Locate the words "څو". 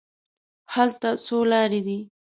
1.25-1.37